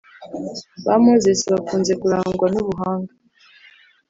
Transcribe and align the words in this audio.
Ba 0.85 0.95
Moses 1.03 1.39
bakunze 1.53 1.91
kurangwa 2.01 2.45
n’ubuhanga 2.53 3.11